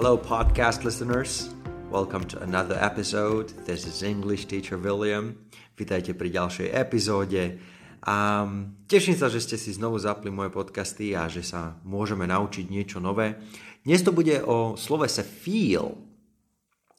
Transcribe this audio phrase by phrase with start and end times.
[0.00, 1.52] Hello, podcast listeners.
[1.92, 3.52] Welcome to another episode.
[3.68, 5.36] This is English teacher William.
[5.76, 7.60] Vítajte pri ďalšej epizóde.
[8.08, 8.48] A
[8.88, 12.96] teším sa, že ste si znovu zapli moje podcasty a že sa môžeme naučiť niečo
[12.96, 13.44] nové.
[13.84, 16.00] Dnes to bude o slovese feel.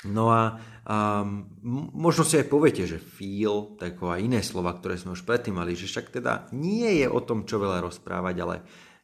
[0.05, 1.49] No a um,
[1.97, 5.57] možno si aj poviete, že feel, tak ako aj iné slova, ktoré sme už predtým
[5.57, 8.55] mali, že však teda nie je o tom, čo veľa rozprávať, ale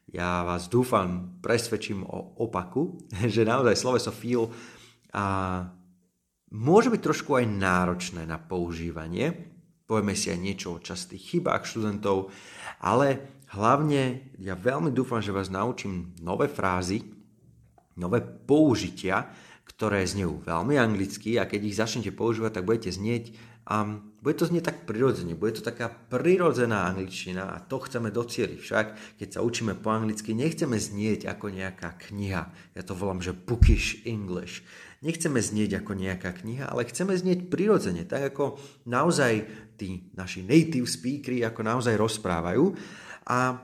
[0.08, 2.96] ja vás dúfam, presvedčím o opaku,
[3.34, 4.48] že naozaj sloveso feel
[5.12, 5.64] a
[6.52, 9.32] môže byť trošku aj náročné na používanie.
[9.88, 12.28] Povieme si aj niečo o častých chybách študentov,
[12.84, 17.04] ale hlavne ja veľmi dúfam, že vás naučím nové frázy,
[17.96, 19.32] nové použitia,
[19.64, 23.32] ktoré znejú veľmi anglicky a keď ich začnete používať, tak budete znieť
[23.68, 28.58] a bude to znieť tak prirodzene, bude to taká prirodzená angličtina a to chceme docieliť.
[28.64, 28.86] Však
[29.20, 32.48] keď sa učíme po anglicky, nechceme znieť ako nejaká kniha.
[32.48, 34.64] Ja to volám, že bookish English.
[35.04, 38.56] Nechceme znieť ako nejaká kniha, ale chceme znieť prirodzene, tak ako
[38.88, 39.44] naozaj
[39.76, 42.72] tí naši native speakery ako naozaj rozprávajú.
[43.28, 43.62] A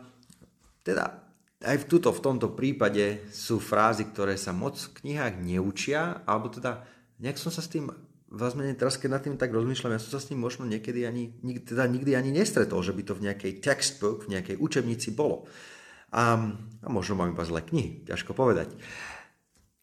[0.84, 1.24] teda
[1.64, 6.52] aj v, tuto, v tomto prípade sú frázy, ktoré sa moc v knihách neučia, alebo
[6.52, 6.84] teda
[7.24, 7.88] nejak som sa s tým
[8.34, 11.30] vlastne teraz keď nad tým tak rozmýšľam, ja som sa s ním možno niekedy ani,
[11.62, 15.46] teda nikdy ani nestretol, že by to v nejakej textbook, v nejakej učebnici bolo.
[16.14, 16.38] A,
[16.82, 18.70] a možno mám iba zlé knihy, ťažko povedať.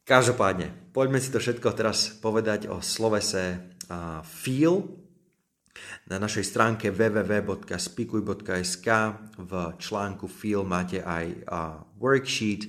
[0.07, 4.83] Každopádne, poďme si to všetko teraz povedať o slovese uh, feel.
[6.11, 8.88] Na našej stránke www.spikuj.sk
[9.39, 12.67] v článku feel máte aj uh, worksheet.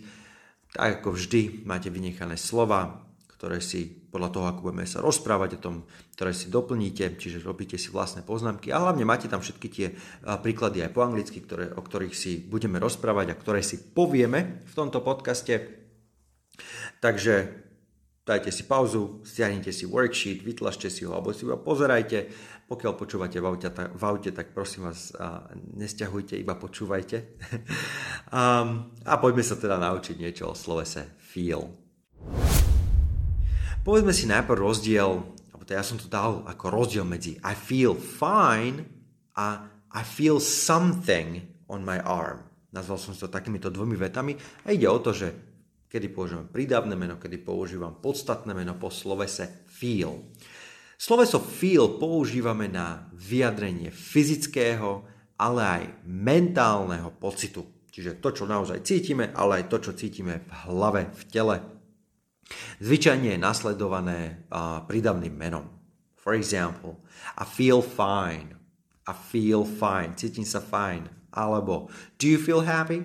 [0.72, 3.11] Tak ako vždy máte vynechané slova,
[3.42, 5.74] ktoré si podľa toho, ako budeme sa rozprávať o tom,
[6.14, 9.98] ktoré si doplníte, čiže robíte si vlastné poznámky a hlavne máte tam všetky tie
[10.46, 14.74] príklady aj po anglicky, ktoré, o ktorých si budeme rozprávať a ktoré si povieme v
[14.78, 15.58] tomto podcaste.
[17.02, 17.50] Takže
[18.22, 22.30] dajte si pauzu, stiahnite si worksheet, vytlačte si ho alebo si ho pozerajte.
[22.70, 25.10] Pokiaľ počúvate v aute, v aute tak prosím vás,
[25.74, 27.42] nestiahujte, iba počúvajte.
[28.38, 28.70] a,
[29.02, 31.82] a poďme sa teda naučiť niečo o slovese feel.
[33.82, 37.98] Povedzme si najprv rozdiel, alebo teda ja som to dal ako rozdiel medzi I feel
[37.98, 38.86] fine
[39.34, 42.46] a I feel something on my arm.
[42.70, 45.34] Nazval som to takýmito dvomi vetami a ide o to, že
[45.90, 50.30] kedy používam prídavné meno, kedy používam podstatné meno po slovese feel.
[50.94, 55.02] Sloveso feel používame na vyjadrenie fyzického,
[55.42, 57.66] ale aj mentálneho pocitu.
[57.90, 61.81] Čiže to, čo naozaj cítime, ale aj to, čo cítime v hlave, v tele,
[62.82, 65.66] Zvyčajne je nasledované uh, prídavným menom.
[66.18, 67.02] For example,
[67.34, 68.54] I feel fine.
[69.06, 70.14] I feel fine.
[70.14, 71.10] Cítim sa fine.
[71.34, 71.90] Alebo
[72.20, 73.02] do you feel happy?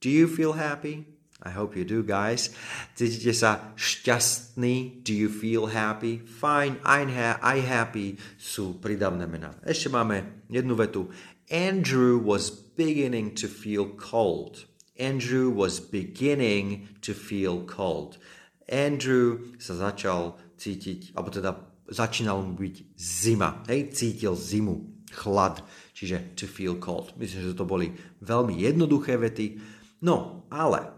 [0.00, 1.10] Do you feel happy?
[1.42, 2.52] I hope you do, guys.
[2.92, 5.00] Cítite sa šťastný?
[5.00, 6.20] Do you feel happy?
[6.20, 9.56] Fine, I'm ha- I happy sú prídavné mená.
[9.64, 11.08] Ešte máme jednu vetu.
[11.48, 14.68] Andrew was beginning to feel cold.
[15.00, 18.20] Andrew was beginning to feel cold.
[18.70, 21.58] Andrew sa začal cítiť, alebo teda
[21.90, 23.66] začínal mu byť zima.
[23.66, 25.60] Hej, cítil zimu, chlad,
[25.90, 27.10] čiže to feel cold.
[27.18, 27.90] Myslím, že to boli
[28.22, 29.58] veľmi jednoduché vety.
[30.06, 30.94] No, ale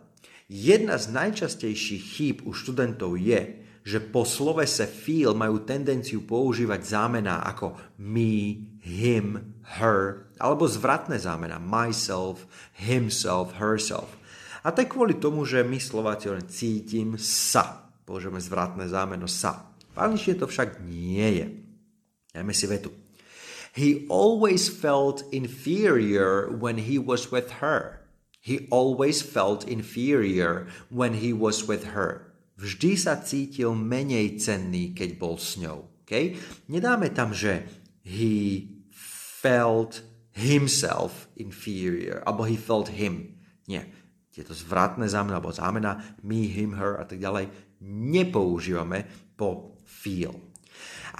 [0.47, 7.43] jedna z najčastejších chýb u študentov je, že po slovese feel majú tendenciu používať zámená
[7.51, 12.47] ako me, him, her, alebo zvratné zámená myself,
[12.79, 14.22] himself, herself.
[14.63, 17.91] A to je kvôli tomu, že my Slováci len cítim sa.
[18.07, 19.75] Použijeme zvratné zámeno sa.
[19.93, 21.47] V angličtine to však nie je.
[22.31, 22.91] Dajme si vetu.
[23.75, 28.07] He always felt inferior when he was with her.
[28.39, 32.31] He always felt inferior when he was with her.
[32.59, 35.89] Vždy sa cítil menej cenný, keď bol s ňou.
[36.07, 36.39] Okay?
[36.71, 37.67] Nedáme tam, že
[38.07, 38.67] he
[39.43, 40.07] felt
[40.37, 43.35] himself inferior, alebo he felt him.
[43.67, 44.02] Nie
[44.33, 47.53] tieto zvratné zámena alebo zámena me, him, her a tak ďalej
[47.85, 49.05] nepoužívame
[49.37, 50.33] po feel.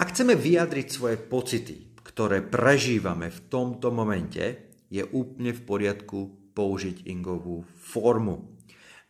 [0.01, 6.19] Ak chceme vyjadriť svoje pocity, ktoré prežívame v tomto momente, je úplne v poriadku
[6.57, 8.57] použiť ingovú formu.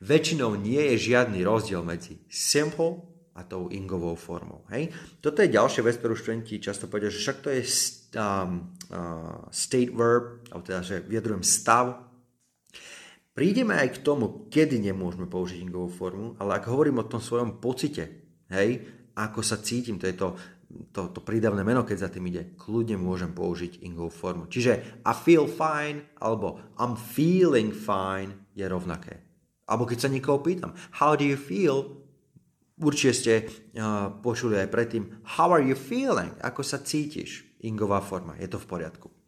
[0.03, 3.07] Väčšinou nie je žiadny rozdiel medzi simple
[3.39, 4.67] a tou ingovou formou.
[4.75, 4.91] Hej?
[5.23, 7.63] Toto je ďalšia vec, ktorú študenti často povedia, že však to je
[8.19, 12.12] um, uh, state verb, alebo teda, že vyjadrujem stav
[13.33, 17.65] Prídeme aj k tomu, kedy nemôžeme použiť ingovú formu, ale ak hovorím o tom svojom
[17.65, 18.05] pocite,
[18.53, 18.85] hej,
[19.17, 20.29] ako sa cítim, to je to,
[20.93, 24.45] to, to prídavné meno, keď za tým ide, kľudne môžem použiť ingovú formu.
[24.53, 29.25] Čiže I feel fine alebo I'm feeling fine je rovnaké.
[29.65, 32.05] Alebo keď sa niekoho pýtam, how do you feel?
[32.77, 33.33] Určite ste
[33.79, 36.37] uh, počuli aj predtým How are you feeling?
[36.45, 37.49] Ako sa cítiš?
[37.65, 38.37] Ingová forma.
[38.37, 39.22] Je to v poriadku.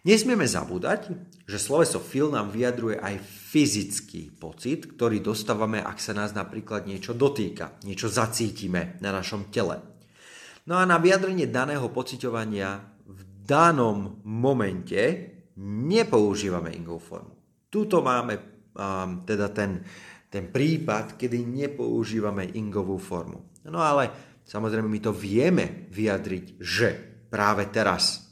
[0.00, 1.12] Nesmieme zabúdať,
[1.44, 7.12] že sloveso feel nám vyjadruje aj fyzický pocit, ktorý dostávame, ak sa nás napríklad niečo
[7.12, 9.76] dotýka, niečo zacítime na našom tele.
[10.64, 12.80] No a na vyjadrenie daného pociťovania
[13.12, 17.34] v danom momente nepoužívame ingovú formu.
[17.68, 18.34] Tuto máme
[18.72, 19.84] um, teda ten,
[20.32, 23.60] ten prípad, kedy nepoužívame ingovú formu.
[23.68, 24.08] No ale
[24.48, 26.88] samozrejme my to vieme vyjadriť, že
[27.28, 28.29] práve teraz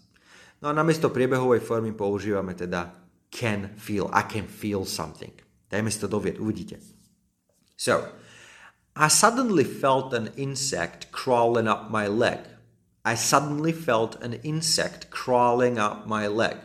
[0.59, 2.91] No a namiesto priebehovej formy používame teda
[3.31, 4.11] can feel.
[4.11, 5.31] I can feel something.
[5.71, 6.81] Dajme si to do vied, uvidíte.
[7.79, 8.11] So,
[8.99, 12.43] I suddenly felt an insect crawling up my leg.
[13.07, 16.59] I suddenly felt an insect crawling up my leg.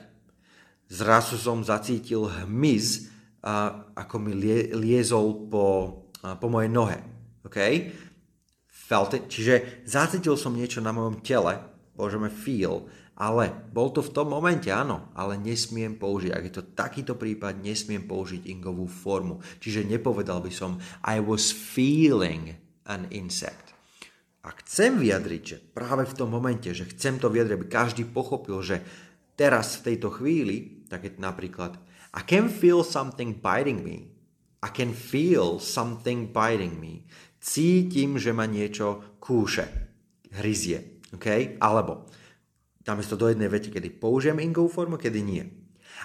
[0.89, 3.13] Zrazu som zacítil hmyz,
[3.45, 5.65] uh, ako mi lie, liezol po,
[6.25, 6.99] uh, po mojej nohe.
[7.45, 7.93] Okay?
[8.65, 11.61] Felt it, čiže zacítil som niečo na mojom tele,
[11.93, 16.31] môžeme feel, ale bol to v tom momente, áno, ale nesmiem použiť.
[16.33, 19.37] Ak je to takýto prípad, nesmiem použiť ingovú formu.
[19.61, 22.57] Čiže nepovedal by som I was feeling
[22.89, 23.73] an insect.
[24.43, 28.59] A chcem vyjadriť, že práve v tom momente, že chcem to vyjadriť, aby každý pochopil,
[28.59, 28.83] že
[29.37, 31.79] teraz v tejto chvíli, tak je napríklad
[32.13, 34.09] I can feel something biting me.
[34.63, 37.05] I can feel something biting me.
[37.43, 39.65] Cítim, že ma niečo kúše,
[40.33, 41.03] hryzie.
[41.13, 41.55] Okay?
[41.61, 42.07] Alebo
[42.83, 45.43] Dáme to do jednej vety, kedy použijem ingovú formu, kedy nie.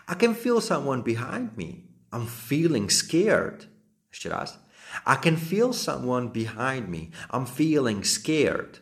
[0.07, 1.91] I can feel someone behind me.
[2.15, 3.67] I'm feeling scared.
[4.15, 4.63] Ešte raz.
[5.05, 7.11] I can feel someone behind me.
[7.35, 8.81] I'm feeling scared.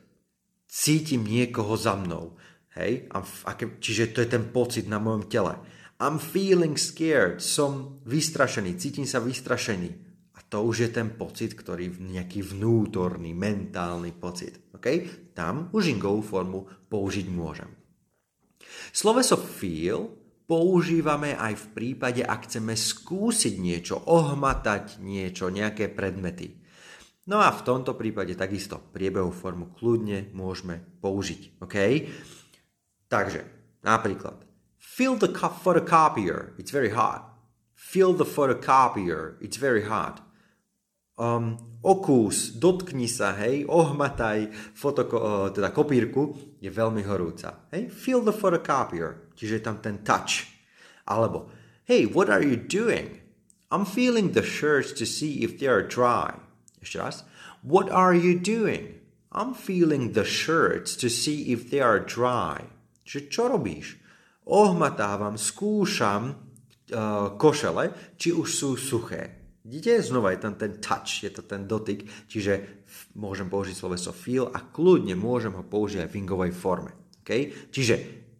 [0.69, 2.37] Cítim niekoho za mnou.
[2.76, 3.08] Hej?
[3.10, 3.25] I'm,
[3.56, 5.56] can, čiže to je ten pocit na mojom tele.
[5.96, 7.40] I'm feeling scared.
[7.40, 8.76] Som vystrašený.
[8.76, 9.90] Cítim sa vystrašený.
[10.37, 14.69] A to už je ten pocit, ktorý nejaký vnútorný, mentálny pocit.
[14.76, 15.32] Okay?
[15.32, 17.75] Tam už ingovú formu použiť môžem.
[18.93, 20.12] Sloveso feel
[20.46, 26.55] používame aj v prípade, ak chceme skúsiť niečo, ohmatať niečo, nejaké predmety.
[27.26, 31.58] No a v tomto prípade takisto priebehu formu kľudne môžeme použiť.
[31.58, 31.76] OK?
[33.11, 33.43] Takže
[33.82, 34.46] napríklad
[34.79, 37.34] fill the photocopier, it's very hot.
[37.75, 40.26] Fill the photocopier, it's very hot
[41.16, 47.68] um, okús, dotkni sa, hej, ohmataj fotoko, uh, teda kopírku, je veľmi horúca.
[47.72, 50.48] Hej, feel the photocopier, čiže je tam ten touch.
[51.08, 51.50] Alebo,
[51.88, 53.22] hey, what are you doing?
[53.70, 56.38] I'm feeling the shirts to see if they are dry.
[56.78, 57.16] Ešte raz.
[57.66, 59.02] What are you doing?
[59.34, 62.62] I'm feeling the shirts to see if they are dry.
[63.02, 63.98] Čiže čo robíš?
[64.46, 69.45] Ohmatávam, skúšam uh, košele, či už sú suché.
[69.66, 72.86] Vidíte, znova je tam ten touch, je to ten dotyk, čiže
[73.18, 76.94] môžem použiť sloveso feel a kľudne môžem ho použiť aj v ingovej forme.
[77.26, 77.50] Okay?
[77.74, 77.94] Čiže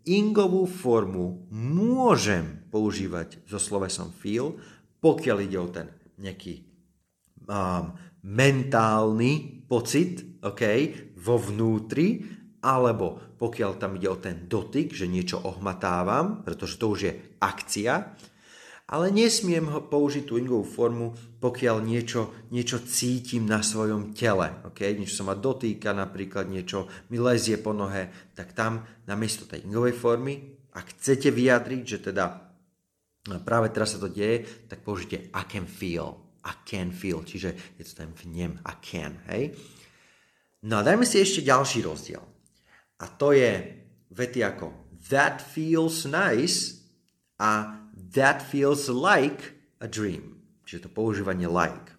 [0.06, 4.55] ingovú formu môžem používať so slovesom feel,
[5.02, 5.90] pokiaľ ide o ten
[6.23, 6.62] nejaký
[7.50, 7.90] um,
[8.22, 12.22] mentálny pocit okay, vo vnútri,
[12.62, 17.12] alebo pokiaľ tam ide o ten dotyk, že niečo ohmatávam, pretože to už je
[17.43, 18.15] akcia,
[18.86, 21.10] ale nesmiem použiť tú ingovú formu,
[21.43, 24.62] pokiaľ niečo, niečo cítim na svojom tele.
[24.70, 24.94] Okay?
[24.94, 29.94] Niečo sa ma dotýka, napríklad niečo mi lezie po nohe, tak tam namiesto tej ingovej
[29.98, 30.34] formy,
[30.76, 32.24] ak chcete vyjadriť, že teda
[33.43, 36.22] práve teraz sa to deje, tak použite I can feel.
[36.46, 39.19] I can feel, čiže je to ten vnem I can.
[39.26, 39.50] Hej?
[40.62, 42.22] No a dajme si ešte ďalší rozdiel.
[43.02, 43.50] A to je
[44.14, 44.70] vety ako
[45.10, 46.86] that feels nice
[47.43, 50.44] a That feels like a dream.
[50.69, 51.96] Čiže to používanie like.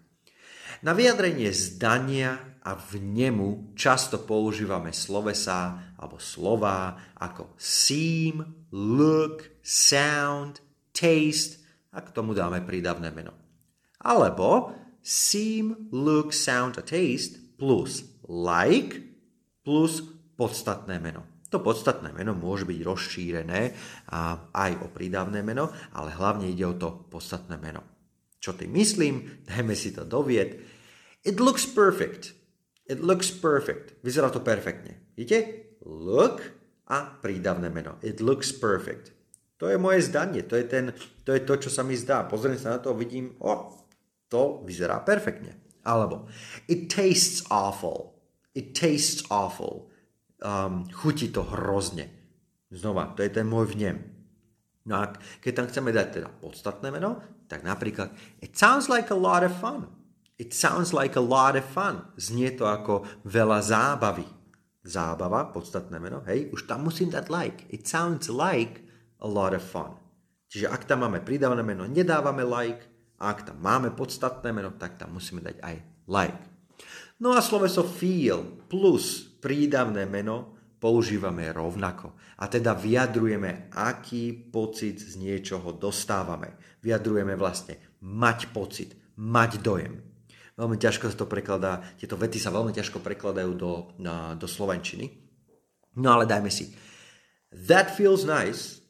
[0.85, 10.61] Na vyjadrenie zdania a vnemu často používame slovesá alebo slová ako seem, look, sound,
[10.93, 13.33] taste a k tomu dáme prídavné meno.
[13.97, 19.01] Alebo seem, look, sound a taste plus like
[19.65, 20.05] plus
[20.37, 21.25] podstatné meno.
[21.47, 23.61] To podstatné meno môže byť rozšírené
[24.51, 27.83] aj o prídavné meno, ale hlavne ide o to podstatné meno.
[28.43, 29.43] Čo tým myslím?
[29.47, 30.59] Dajme si to do vied.
[31.23, 32.35] It looks perfect.
[32.87, 33.95] It looks perfect.
[34.03, 35.15] Vyzerá to perfektne.
[35.15, 35.67] Vidíte?
[35.87, 36.43] Look
[36.91, 37.95] a prídavné meno.
[38.03, 39.15] It looks perfect.
[39.57, 40.43] To je moje zdanie.
[40.47, 40.91] To je, ten,
[41.23, 42.27] to, je to, čo sa mi zdá.
[42.27, 43.71] Pozriem sa na to a vidím, o,
[44.27, 45.55] to vyzerá perfektne.
[45.87, 46.27] Alebo
[46.67, 48.19] it tastes awful.
[48.51, 49.87] It tastes awful
[50.41, 52.09] um, chutí to hrozne.
[52.67, 53.97] Znova, to je ten môj vnem.
[54.87, 55.11] No a
[55.43, 58.11] keď tam chceme dať teda podstatné meno, tak napríklad
[58.43, 59.91] It sounds like a lot of fun.
[60.37, 62.13] It sounds like a lot of fun.
[62.15, 64.27] Znie to ako veľa zábavy.
[64.87, 67.67] Zábava, podstatné meno, hej, už tam musím dať like.
[67.67, 68.85] It sounds like
[69.19, 69.99] a lot of fun.
[70.47, 72.85] Čiže ak tam máme pridávne meno, nedávame like.
[73.17, 75.75] A ak tam máme podstatné meno, tak tam musíme dať aj
[76.07, 76.39] like.
[77.17, 82.19] No a sloveso feel plus prídavné meno používame rovnako.
[82.43, 86.59] A teda vyjadrujeme, aký pocit z niečoho dostávame.
[86.83, 90.03] Vyjadrujeme vlastne mať pocit, mať dojem.
[90.59, 95.15] Veľmi ťažko sa to prekladá, tieto vety sa veľmi ťažko prekladajú do, na, do slovenčiny.
[95.95, 96.75] No ale dajme si.
[97.55, 98.83] That feels nice.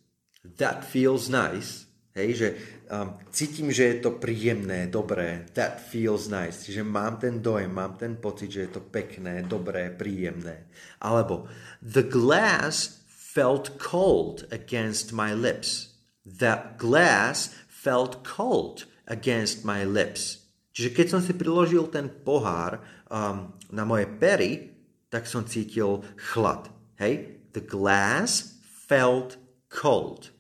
[0.57, 1.85] That feels nice.
[2.17, 2.47] Hej, že
[2.89, 5.45] um, cítim, že je to príjemné, dobré.
[5.53, 6.67] That feels nice.
[6.67, 10.71] Čiže mám ten dojem, mám ten pocit, že je to pekné, dobré, príjemné.
[11.03, 11.47] Alebo
[11.83, 15.95] the glass felt cold against my lips.
[16.25, 20.47] That glass felt cold against my lips.
[20.75, 24.77] Čiže keď som si priložil ten pohár um, na moje pery,
[25.09, 26.69] tak som cítil chlad.
[27.01, 27.41] Hej?
[27.55, 29.41] The glass felt
[29.71, 30.36] cold.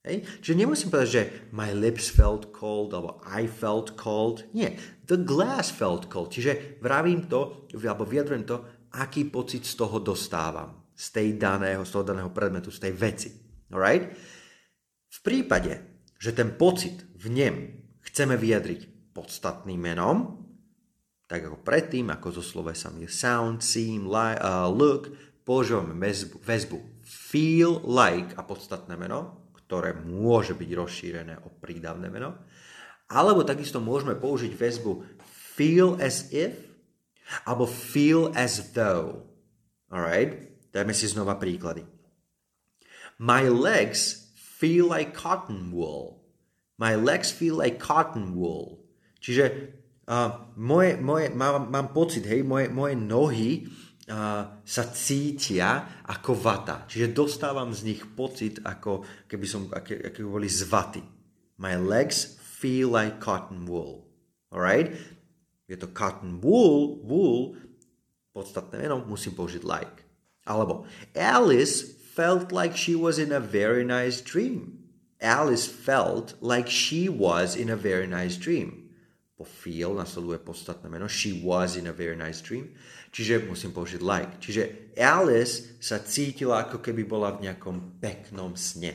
[0.00, 0.24] Hej?
[0.40, 4.48] Čiže nemusím povedať, že my lips felt cold alebo I felt cold.
[4.56, 4.80] Nie.
[5.04, 6.32] The glass felt cold.
[6.32, 8.56] Čiže vravím to, alebo vyjadrujem to,
[8.96, 10.88] aký pocit z toho dostávam.
[10.96, 13.30] Z tej daného, z toho daného predmetu, z tej veci.
[13.72, 14.12] Alright?
[15.10, 17.54] V prípade, že ten pocit v nem
[18.04, 20.40] chceme vyjadriť podstatným menom,
[21.30, 25.14] tak ako predtým, ako zo slovesami sound, seem, li, uh, look,
[25.46, 32.34] používame väzbu, väzbu feel like a podstatné meno, ktoré môže byť rozšírené o prídavné meno,
[33.06, 35.22] alebo takisto môžeme použiť väzbu
[35.54, 36.58] feel as if
[37.46, 39.30] alebo feel as though.
[39.86, 40.50] Alright?
[40.74, 41.86] Dajme si znova príklady.
[43.22, 46.26] My legs feel like cotton wool.
[46.74, 48.82] My legs feel like cotton wool.
[49.22, 49.70] Čiže
[50.10, 53.70] uh, moje, moje, mám, mám pocit, hej, moje, moje nohy
[54.64, 56.84] sa cítia ako vata.
[56.90, 61.02] Čiže dostávam z nich pocit, ako keby, som, ako, ako boli z vaty.
[61.60, 64.08] My legs feel like cotton wool.
[64.50, 64.96] Alright?
[65.70, 67.54] Je to cotton wool, wool,
[68.34, 70.02] podstatné meno, musím použiť like.
[70.48, 74.82] Alebo Alice felt like she was in a very nice dream.
[75.20, 78.79] Alice felt like she was in a very nice dream
[79.40, 81.08] po feel nasleduje podstatné meno.
[81.08, 82.76] She was in a very nice dream.
[83.08, 84.36] Čiže musím použiť like.
[84.36, 88.92] Čiže Alice sa cítila, ako keby bola v nejakom peknom sne.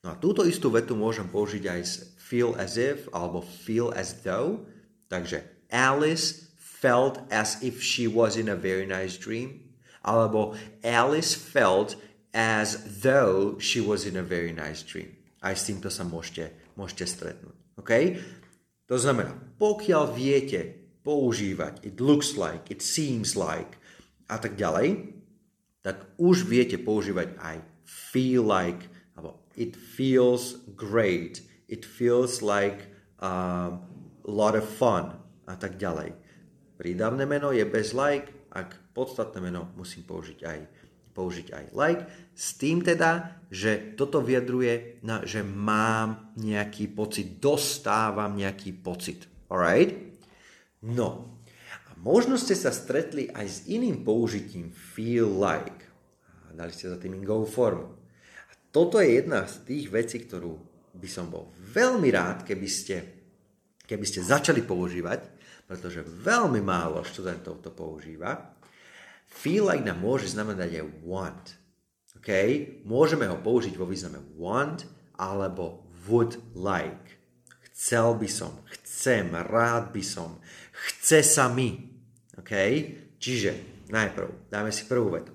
[0.00, 4.24] No a túto istú vetu môžem použiť aj s feel as if alebo feel as
[4.24, 4.64] though.
[5.12, 9.76] Takže Alice felt as if she was in a very nice dream.
[10.00, 12.00] Alebo Alice felt
[12.32, 15.12] as though she was in a very nice dream.
[15.44, 16.48] Aj s týmto sa môžete,
[16.80, 17.56] môžete stretnúť.
[17.76, 18.16] Okay?
[18.90, 23.78] To znamená, pokiaľ viete používať it looks like, it seems like
[24.26, 25.14] a tak ďalej,
[25.86, 27.56] tak už viete používať aj
[27.86, 31.38] feel like, alebo it feels great,
[31.70, 32.90] it feels like
[33.22, 33.78] a
[34.26, 36.10] lot of fun a tak ďalej.
[36.74, 40.58] Prídavné meno je bez like, ak podstatné meno musím použiť aj
[41.20, 48.32] použiť aj like, s tým teda, že toto vyjadruje, na, že mám nejaký pocit, dostávam
[48.32, 49.28] nejaký pocit.
[49.52, 49.92] Alright?
[50.80, 51.36] No,
[51.84, 55.84] a možno ste sa stretli aj s iným použitím feel like.
[56.56, 57.92] Dali ste za tým go formu.
[58.48, 60.56] A toto je jedna z tých vecí, ktorú
[60.96, 62.96] by som bol veľmi rád, keby ste,
[63.84, 65.20] keby ste začali používať,
[65.68, 68.59] pretože veľmi málo študentov to používa.
[69.30, 71.46] Feel like nám môže znamenať aj want.
[72.20, 72.82] Okay?
[72.84, 74.84] Môžeme ho použiť vo význame want
[75.16, 77.16] alebo would like.
[77.72, 80.36] Chcel by som, chcem, rád by som,
[80.74, 81.88] chce sa mi.
[82.36, 83.00] Okay?
[83.16, 85.32] Čiže najprv dáme si prvú vetu.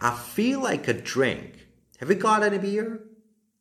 [0.00, 1.68] I feel like a drink.
[2.00, 3.04] Have you got any beer?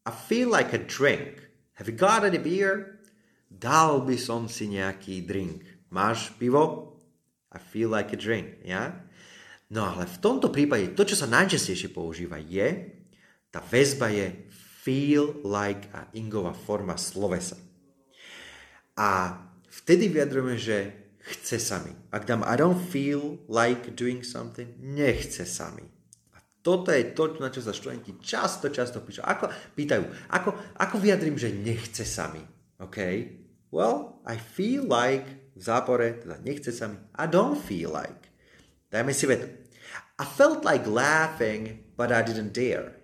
[0.08, 1.51] I feel like a drink.
[1.75, 3.03] Have you got any beer?
[3.51, 5.68] Dal by som si nejaký drink.
[5.91, 6.96] Máš pivo?
[7.51, 8.63] I feel like a drink.
[8.63, 8.96] Yeah?
[9.70, 12.90] No ale v tomto prípade to, čo sa najčastejšie používa je,
[13.54, 14.50] tá väzba je
[14.82, 17.54] feel like a ingová forma slovesa.
[18.98, 19.38] A
[19.70, 20.78] vtedy vyjadrujeme, že
[21.22, 21.94] chce sa mi.
[22.10, 25.86] Ak dám I don't feel like doing something, nechce sa mi.
[26.34, 29.22] A toto je to, na čo sa študenti často, často píšu.
[29.22, 30.50] Ako, pýtajú, ako,
[30.82, 32.42] ako vyjadrím, že nechce sa mi?
[32.82, 32.98] OK?
[33.70, 36.98] Well, I feel like v zápore, teda nechce sa mi.
[37.14, 38.34] I don't feel like.
[38.90, 39.59] Dajme si vetu.
[40.20, 43.00] I felt like laughing, but I didn't dare.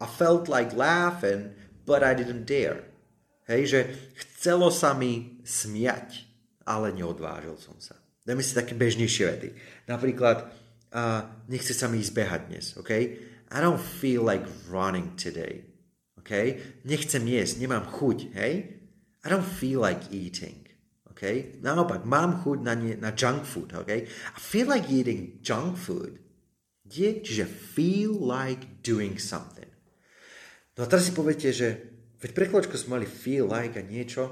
[0.00, 1.52] I felt like laughing,
[1.84, 2.88] but I didn't dare.
[3.44, 3.80] Hej, že
[4.16, 6.24] chcelo sa mi smiať,
[6.64, 8.00] ale neodvážil som sa.
[8.24, 9.48] Dajme si také bežnejšie vety.
[9.84, 10.48] Napríklad,
[10.96, 12.92] uh, nechce sa mi ísť behať dnes, OK?
[13.52, 15.68] I don't feel like running today,
[16.16, 16.32] OK?
[16.88, 18.52] Nechcem jesť, nemám chuť, hej?
[19.20, 20.64] I don't feel like eating,
[21.12, 21.60] OK?
[21.60, 23.92] Naopak, mám chuť na, nie, na junk food, OK?
[24.08, 26.24] I feel like eating junk food.
[26.94, 29.66] Je, čiže feel like doing something.
[30.78, 31.82] No a teraz si poviete, že
[32.22, 34.30] veď prekladačko sme mali feel like a niečo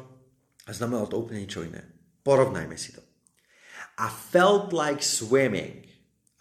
[0.66, 1.82] a znamenalo to úplne niečo iné.
[2.22, 3.02] Porovnajme si to.
[3.98, 5.90] I felt like swimming.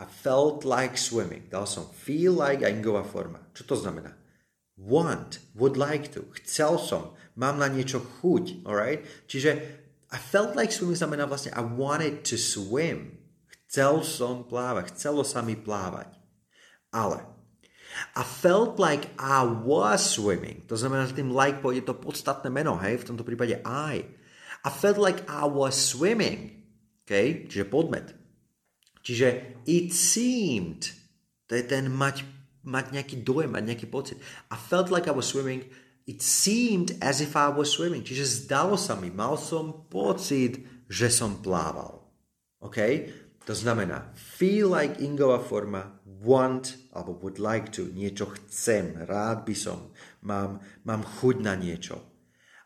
[0.02, 1.50] I felt like swimming.
[1.50, 3.42] Dal som feel like a ingová forma.
[3.54, 4.18] Čo to znamená?
[4.78, 6.26] Want, would like to.
[6.42, 8.66] Chcel som, mám na niečo chuť.
[8.66, 9.06] Alright?
[9.30, 9.52] Čiže
[10.10, 13.21] I felt like swimming znamená vlastne I wanted to swim.
[13.72, 16.12] Chcel som plávať, chcelo sa mi plávať.
[16.92, 17.24] Ale
[18.20, 20.68] I felt like I was swimming.
[20.68, 24.04] To znamená, že tým like pôjde to podstatné meno, hej, v tomto prípade I.
[24.68, 26.68] I felt like I was swimming.
[27.08, 27.48] Okay?
[27.48, 28.12] Čiže podmet.
[29.08, 30.92] Čiže it seemed,
[31.48, 32.28] to je ten mať,
[32.68, 34.20] mať nejaký dojem, mať nejaký pocit.
[34.52, 35.64] I felt like I was swimming,
[36.12, 38.04] it seemed as if I was swimming.
[38.04, 40.60] Čiže zdalo sa mi, mal som pocit,
[40.92, 42.04] že som plával.
[42.62, 42.78] OK?
[43.50, 49.56] To znamená, feel like ingová forma, want alebo would like to, niečo chcem, rád by
[49.58, 49.90] som,
[50.22, 51.98] mám, mám chuť na niečo.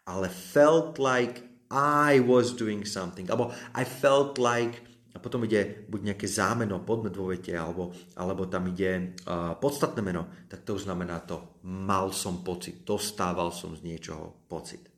[0.03, 4.83] Ale felt like I was doing something, alebo I felt like,
[5.15, 10.03] a potom ide buď nejaké zámeno, podmet vo vete, alebo, alebo tam ide uh, podstatné
[10.03, 14.91] meno, tak to znamená to, mal som pocit, dostával som z niečoho pocit.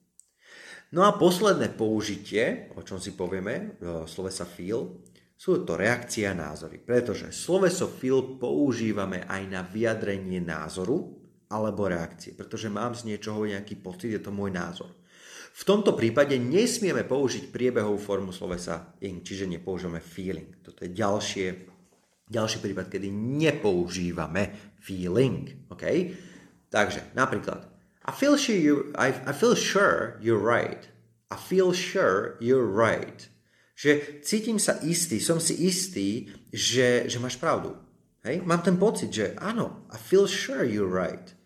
[0.89, 5.05] No a posledné použitie, o čom si povieme, uh, slovesa feel,
[5.37, 6.81] sú to reakcie a názory.
[6.81, 11.13] Pretože sloveso feel používame aj na vyjadrenie názoru
[11.53, 12.33] alebo reakcie.
[12.33, 14.89] Pretože mám z niečoho nejaký pocit, je to môj názor.
[15.57, 20.61] V tomto prípade nesmieme použiť priebehovú formu slovesa ing, čiže nepoužívame feeling.
[20.61, 21.47] Toto je ďalšie,
[22.29, 25.65] ďalší prípad, kedy nepoužívame feeling.
[25.73, 26.13] Okay?
[26.69, 27.65] Takže napríklad
[28.07, 30.87] I feel sure you, I, I feel sure you're right.
[31.27, 33.27] I feel sure you're right.
[33.77, 37.77] Že cítim sa istý, som si istý, že, že máš pravdu.
[38.25, 38.41] Hej?
[38.41, 41.37] Mám ten pocit, že áno, I feel sure you're right.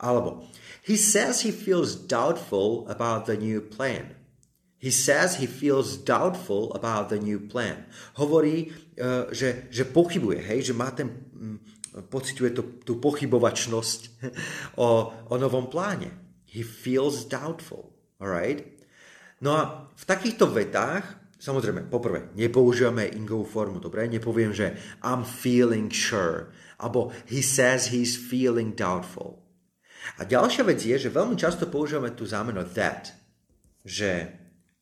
[0.00, 0.48] Alebo
[0.84, 4.16] He says he feels doubtful about the new plan.
[4.76, 7.88] He says he feels doubtful about the new plan.
[8.20, 8.68] Hovorí,
[9.00, 11.56] uh, že, že pochybuje, hej, že má ten, um,
[12.12, 14.00] pociťuje to, tú pochybovačnosť
[14.84, 16.12] o, o novom pláne.
[16.44, 17.96] He feels doubtful.
[18.20, 18.60] Alright?
[19.40, 24.08] No a v takýchto vetách, samozrejme, poprvé, nepoužívame ingovú formu, dobre?
[24.08, 26.48] Nepoviem, že I'm feeling sure,
[26.80, 29.44] alebo he says he's feeling doubtful.
[30.16, 33.12] A ďalšia vec je, že veľmi často používame tu zámeno that,
[33.84, 34.32] že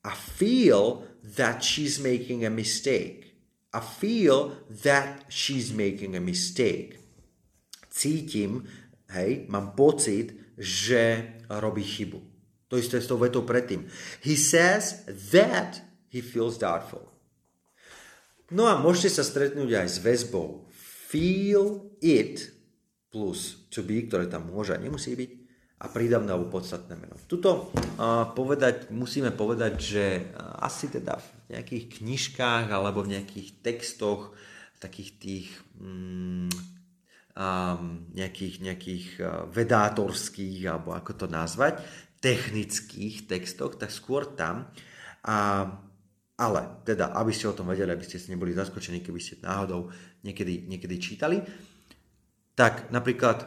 [0.07, 3.35] I feel that she's making a mistake.
[3.75, 6.99] I feel that she's making a mistake.
[7.91, 8.67] Cítim,
[9.11, 12.21] hej, mám pocit, že robí chybu.
[12.69, 13.85] To isté s tou vetou predtým.
[14.25, 17.09] He says that he feels doubtful.
[18.53, 20.69] No a môžete sa stretnúť aj s väzbou
[21.13, 22.53] feel it
[23.13, 25.31] plus to be, ktoré tam môže a nemusí byť,
[25.83, 27.19] a prídavné alebo podstatné meno.
[27.27, 33.61] Tuto uh, povedať, musíme povedať, že uh, asi teda v nejakých knižkách alebo v nejakých
[33.61, 34.33] textoch,
[34.79, 35.49] takých tých
[35.83, 36.47] um,
[37.35, 41.83] um, nejakých, nejakých uh, vedátorských, alebo ako to nazvať,
[42.23, 44.71] technických textoch, tak skôr tam.
[45.27, 45.67] A,
[46.43, 49.95] ale teda, aby ste o tom vedeli, aby ste si neboli zaskočení, keby ste náhodou
[50.27, 51.39] niekedy, niekedy čítali,
[52.59, 53.47] tak napríklad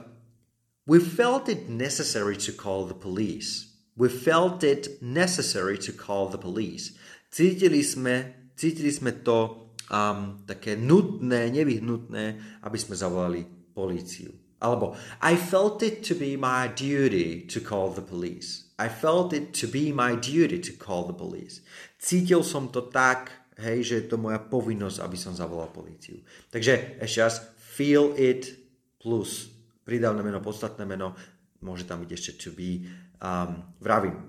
[0.88, 3.75] we felt it necessary to call the police.
[3.99, 6.95] We felt it necessary to call the police.
[7.31, 12.25] Cítili sme, cítili sme to um, také nutné, nevyhnutné,
[12.63, 13.43] aby sme zavolali
[13.75, 14.31] políciu.
[14.63, 18.71] Alebo I felt it to be my duty to call the police.
[18.79, 21.63] I felt it to be my duty to call the police.
[22.05, 26.21] Cítil som to tak, hej, že je to moja povinnosť, aby som zavolal políciu.
[26.53, 28.53] Takže ešte raz, feel it
[29.01, 29.49] plus
[29.81, 31.17] pridávne meno, podstatné meno,
[31.65, 32.85] môže tam byť ešte to be.
[33.17, 34.21] Um, vravím,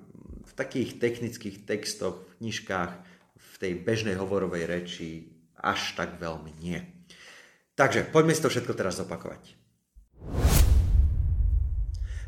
[0.48, 2.92] v takých technických textoch, v knižkách,
[3.36, 6.80] v tej bežnej hovorovej reči až tak veľmi nie.
[7.76, 9.52] Takže poďme si to všetko teraz zopakovať.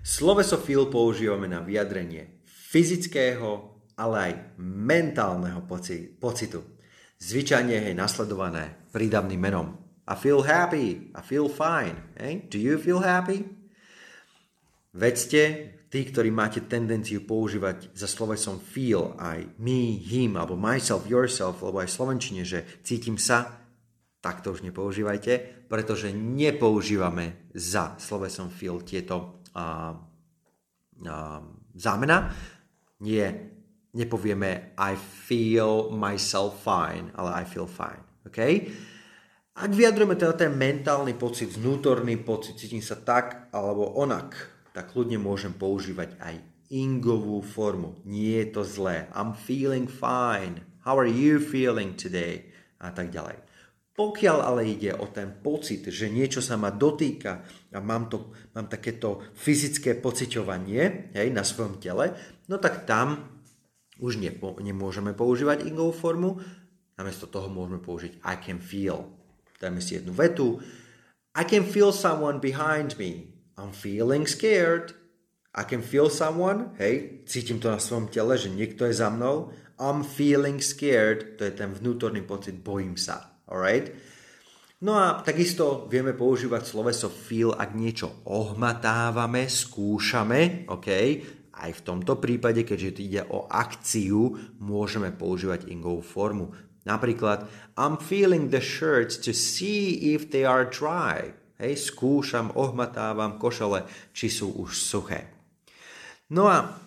[0.04, 4.32] Sloveso feel používame na vyjadrenie fyzického, ale aj
[4.62, 5.66] mentálneho
[6.22, 6.62] pocitu.
[7.18, 11.12] Zvyčajne je nasledované prídavným menom I feel happy.
[11.14, 12.00] I feel fine.
[12.16, 12.48] Hey?
[12.48, 13.44] Do you feel happy?
[14.96, 21.60] Vedzte, tí, ktorí máte tendenciu používať za slovesom feel aj me, him, alebo myself, yourself,
[21.60, 23.68] alebo aj v slovenčine, že cítim sa,
[24.24, 31.40] tak to už nepoužívajte, pretože nepoužívame za slovesom feel tieto uh, uh,
[31.76, 32.32] zámena.
[33.04, 33.47] Nie,
[33.98, 38.00] nepovieme I feel myself fine, ale I feel fine.
[38.30, 38.70] Okay?
[39.58, 44.38] Ak vyjadrujeme teda ten mentálny pocit, vnútorný pocit, cítim sa tak alebo onak,
[44.70, 46.34] tak kľudne môžem používať aj
[46.70, 47.98] ingovú formu.
[48.06, 49.10] Nie je to zlé.
[49.10, 50.62] I'm feeling fine.
[50.86, 52.54] How are you feeling today?
[52.78, 53.42] A tak ďalej.
[53.98, 57.42] Pokiaľ ale ide o ten pocit, že niečo sa ma dotýka
[57.74, 62.14] a mám, to, mám takéto fyzické pociťovanie hej, na svojom tele,
[62.46, 63.37] no tak tam
[63.98, 66.30] už nepo, nemôžeme používať ingovú formu,
[66.98, 69.10] namiesto toho môžeme použiť I can feel.
[69.58, 70.62] Dajme si jednu vetu.
[71.34, 73.34] I can feel someone behind me.
[73.58, 74.94] I'm feeling scared.
[75.58, 79.50] I can feel someone, hej, cítim to na svojom tele, že niekto je za mnou.
[79.78, 83.42] I'm feeling scared, to je ten vnútorný pocit, bojím sa.
[83.50, 83.90] Alright?
[84.78, 90.86] No a takisto vieme používať sloveso feel, ak niečo ohmatávame, skúšame, OK?
[91.58, 96.54] Aj v tomto prípade, keďže ide o akciu, môžeme používať ingovú formu.
[96.86, 101.34] Napríklad, I'm feeling the shirts to see if they are dry.
[101.58, 103.82] Hej, skúšam, ohmatávam košele,
[104.14, 105.26] či sú už suché.
[106.30, 106.78] No a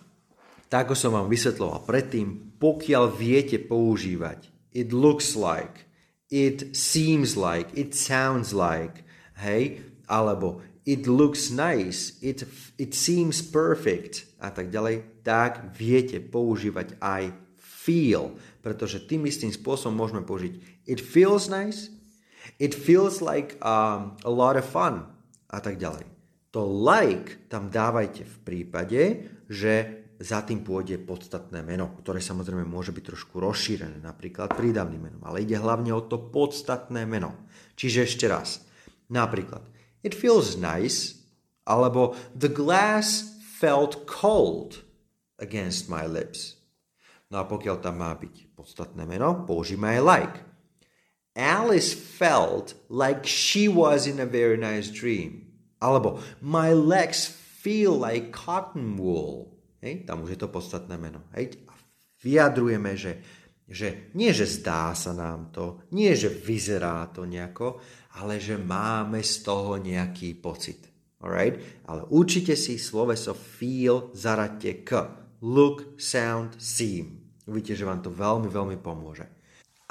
[0.71, 5.85] tak ako som vám vysvetloval predtým, pokiaľ viete používať it looks like,
[6.31, 9.03] it seems like, it sounds like,
[9.35, 12.43] hej, alebo it looks nice, it,
[12.77, 19.97] it seems perfect a tak ďalej, tak viete používať aj feel, pretože tým istým spôsobom
[19.97, 21.93] môžeme použiť it feels nice,
[22.57, 25.05] it feels like um, a lot of fun
[25.49, 26.05] a tak ďalej.
[26.51, 29.01] To like tam dávajte v prípade,
[29.47, 35.23] že za tým pôjde podstatné meno, ktoré samozrejme môže byť trošku rozšírené, napríklad prídavným menom,
[35.25, 37.33] ale ide hlavne o to podstatné meno.
[37.73, 38.61] Čiže ešte raz,
[39.09, 39.65] napríklad
[40.03, 41.21] it feels nice,
[41.65, 44.81] alebo the glass felt cold
[45.37, 46.57] against my lips.
[47.31, 50.37] No a pokiaľ tam má byť podstatné meno, použijeme aj like.
[51.31, 55.47] Alice felt like she was in a very nice dream.
[55.79, 59.55] Alebo my legs feel like cotton wool.
[59.79, 60.03] Hej?
[60.05, 61.23] Tam už je to podstatné meno.
[61.31, 61.55] Hej?
[61.71, 61.73] A
[62.19, 63.23] vyjadrujeme, že,
[63.71, 67.79] že nie, že zdá sa nám to, nie, že vyzerá to nejako,
[68.19, 70.91] ale že máme z toho nejaký pocit.
[71.23, 71.87] Alright?
[71.87, 74.89] Ale určite si sloveso feel zaraďte k
[75.47, 77.23] look, sound, seem.
[77.47, 79.25] Uvidíte, že vám to veľmi, veľmi pomôže.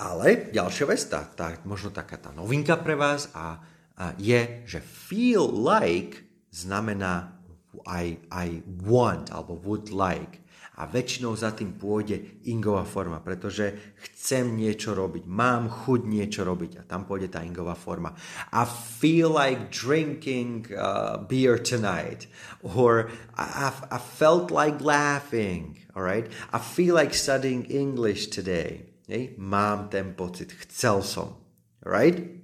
[0.00, 3.60] Ale ďalšia vec, tá, tá, možno taká tá novinka pre vás a,
[3.96, 7.40] a je, že feel like znamená
[7.86, 10.39] I, I want alebo would like.
[10.80, 16.80] A väčšinou za tým pôjde ingová forma, pretože chcem niečo robiť, mám chuť niečo robiť
[16.80, 18.16] a tam pôjde tá ingová forma.
[18.48, 18.64] I
[18.96, 22.32] feel like drinking uh, beer tonight
[22.64, 26.32] or I, I felt like laughing, alright?
[26.48, 28.88] I feel like studying English today.
[29.04, 29.36] Hej?
[29.36, 31.36] Mám ten pocit, chcel som,
[31.84, 32.40] right?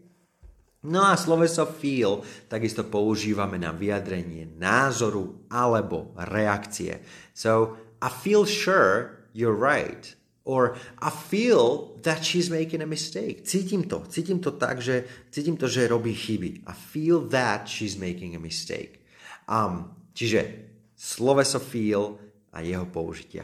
[0.86, 7.02] No a sloveso feel takisto používame na vyjadrenie názoru alebo reakcie.
[7.34, 10.14] So, I feel sure you're right.
[10.46, 13.42] Or I feel that she's making a mistake.
[13.42, 14.06] Cítim to.
[14.06, 15.04] Cítim to tak, že
[15.34, 16.62] cítim to, že robí chyby.
[16.66, 19.02] I feel that she's making a mistake.
[19.50, 22.22] Um, čiže sloveso feel
[22.54, 23.42] a jeho použitia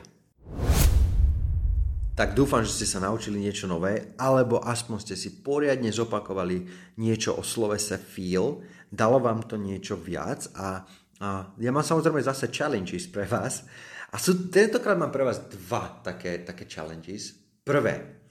[2.12, 6.68] tak dúfam, že ste sa naučili niečo nové, alebo aspoň ste si poriadne zopakovali
[7.00, 8.60] niečo o slovese feel,
[8.92, 10.84] dalo vám to niečo viac a,
[11.22, 13.62] a ja mám samozrejme zase challenges pre vás
[14.11, 17.38] a sú, tentokrát mám pre vás dva také, také challenges.
[17.62, 18.26] Prvé,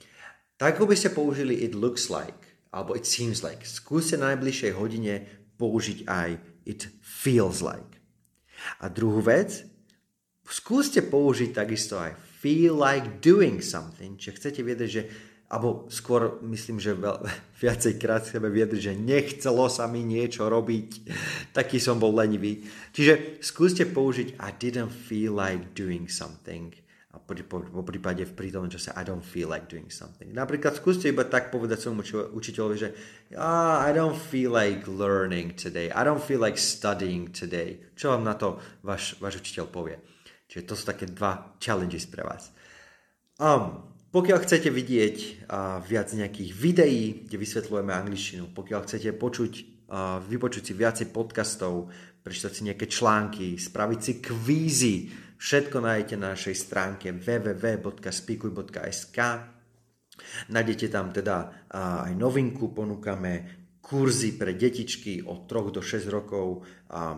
[0.60, 4.72] tak ako by ste použili it looks like, alebo it seems like, skúste na najbližšej
[4.76, 5.24] hodine
[5.56, 6.30] použiť aj
[6.68, 8.04] it feels like.
[8.84, 9.64] A druhú vec,
[10.44, 12.12] skúste použiť takisto aj
[12.44, 15.04] feel like doing something, čiže chcete vedieť, že
[15.52, 17.28] alebo skôr myslím, že veľ,
[17.64, 21.12] viacej krát chceme viedriť, že nechcelo sa mi niečo robiť,
[21.52, 22.64] taký som bol lenivý.
[22.96, 26.72] Čiže skúste použiť I didn't feel like doing something
[27.12, 30.32] a po, po, po prípade v prítomnom čase I don't feel like doing something.
[30.32, 32.90] Napríklad skúste iba tak povedať svojmu učiteľovi, že
[33.36, 37.84] ah, I don't feel like learning today, I don't feel like studying today.
[38.00, 40.00] Čo vám na to váš, váš učiteľ povie?
[40.48, 42.56] Čiže to sú také dva challenges pre vás.
[43.36, 45.48] Um, pokiaľ chcete vidieť
[45.88, 49.88] viac nejakých videí, kde vysvetľujeme angličtinu, pokiaľ chcete počuť,
[50.28, 51.88] vypočuť si viacej podcastov,
[52.22, 55.08] prečítať si nejaké články, spraviť si kvízy.
[55.40, 59.18] Všetko nájdete na našej stránke www.spikuj.sk
[60.54, 66.62] Nájdete tam teda aj novinku, ponúkame kurzy pre detičky od 3 do 6 rokov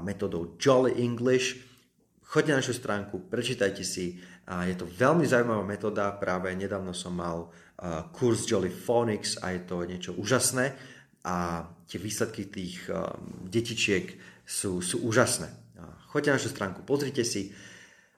[0.08, 1.60] metodou Jolly English.
[2.24, 4.24] Choďte na našu stránku, prečítajte si.
[4.44, 7.48] Je to veľmi zaujímavá metóda, práve nedávno som mal
[8.12, 10.76] kurz Jolly Phonics a je to niečo úžasné
[11.24, 12.92] a tie výsledky tých
[13.48, 15.48] detičiek sú, sú úžasné.
[16.12, 17.56] Choďte na našu stránku, pozrite si.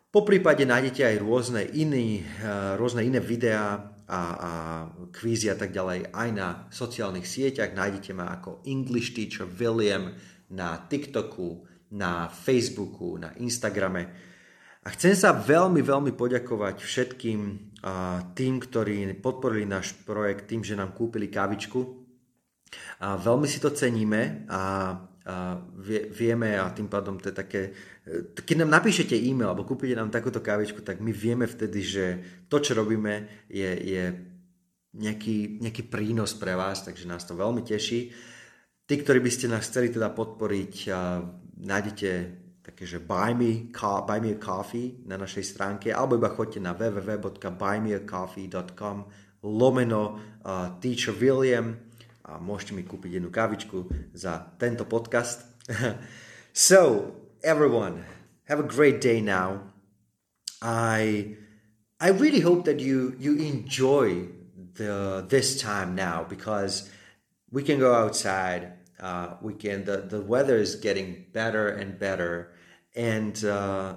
[0.09, 2.25] Po prípade nájdete aj rôzne, iný,
[2.81, 4.51] rôzne iné videá, a, a
[5.09, 7.73] kvízy a tak ďalej aj na sociálnych sieťach.
[7.73, 10.13] Nájdete ma ako English Teacher William
[10.53, 11.65] na TikToku,
[11.97, 14.33] na Facebooku, na Instagrame.
[14.85, 17.39] A chcem sa veľmi, veľmi poďakovať všetkým
[18.37, 22.05] tým, ktorí podporili náš projekt tým, že nám kúpili kávičku.
[23.01, 24.61] A veľmi si to ceníme a
[25.25, 27.61] a vie, vieme a tým pádom to je také,
[28.45, 32.05] keď nám napíšete e-mail alebo kúpite nám takúto kávičku, tak my vieme vtedy, že
[32.45, 34.03] to, čo robíme, je, je
[34.93, 38.13] nejaký, nejaký prínos pre vás, takže nás to veľmi teší.
[38.85, 40.93] Tí, ktorí by ste nás chceli teda podporiť,
[41.57, 42.09] nájdete
[42.65, 46.73] také, že buy me, buy me a coffee na našej stránke, alebo iba choďte na
[46.73, 48.97] www.buymeacoffee.com
[49.45, 51.77] lomeno uh, Teacher William
[52.25, 53.85] a môžete mi kúpiť jednu kávičku
[54.17, 55.45] za tento podcast.
[56.53, 57.13] so,
[57.45, 58.01] everyone,
[58.49, 59.69] have a great day now.
[60.65, 61.37] I
[62.01, 64.33] I really hope that you you enjoy
[64.75, 66.89] the this time now because
[67.51, 68.73] we can go outside.
[68.97, 72.54] Uh, we can the the weather is getting better and better,
[72.95, 73.95] and uh,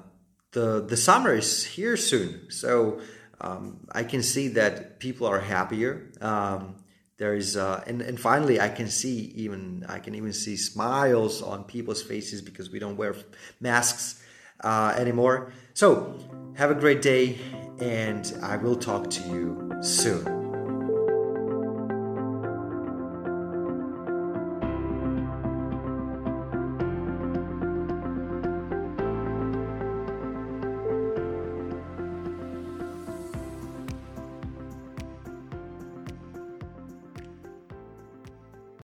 [0.52, 2.50] the the summer is here soon.
[2.50, 3.00] So
[3.40, 6.10] um, I can see that people are happier.
[6.20, 6.76] Um,
[7.18, 11.42] there is uh, and, and finally i can see even i can even see smiles
[11.42, 13.14] on people's faces because we don't wear
[13.60, 14.22] masks
[14.64, 16.18] uh, anymore so
[16.54, 17.38] have a great day
[17.80, 20.37] and i will talk to you soon